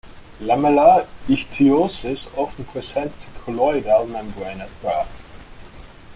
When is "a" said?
3.35-3.39